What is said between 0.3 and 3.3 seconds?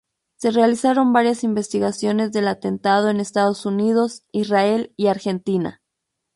Se realizaron varias investigaciones del atentado en